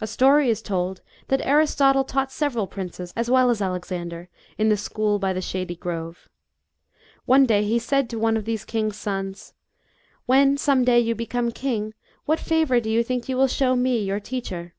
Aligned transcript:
A 0.00 0.06
story 0.06 0.48
is 0.48 0.62
'told, 0.62 1.02
that 1.28 1.44
Aristotle 1.46 2.02
taught 2.04 2.32
several 2.32 2.64
B.C. 2.64 2.76
343.] 2.76 2.80
ARISTOTLE'S 2.80 3.08
JPUPIL. 3.10 3.12
135 3.12 3.12
princes, 3.12 3.12
as 3.14 3.30
well 3.30 3.50
as 3.50 3.60
Alexander, 3.62 4.28
in 4.56 4.68
the 4.70 4.76
school 4.78 5.18
by 5.18 5.32
the 5.34 5.42
shady 5.42 5.76
Grove. 5.76 6.28
One 7.26 7.44
day 7.44 7.62
he 7.62 7.76
tsaid 7.78 8.08
to 8.08 8.18
one 8.18 8.38
of 8.38 8.46
these 8.46 8.64
kings' 8.64 8.96
sons," 8.96 9.52
When, 10.24 10.56
some 10.56 10.82
day, 10.82 10.98
you 11.00 11.14
become 11.14 11.52
king, 11.52 11.92
what 12.24 12.40
favour 12.40 12.80
do 12.80 12.88
you 12.88 13.04
think 13.04 13.28
you 13.28 13.36
will 13.36 13.46
show 13.46 13.76
me, 13.76 13.98
your 14.02 14.18
teacher 14.18 14.72